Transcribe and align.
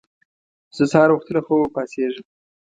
زه 0.75 0.83
سهار 0.91 1.09
وختي 1.11 1.31
له 1.35 1.41
خوبه 1.45 1.67
پاڅېږم 1.75 2.25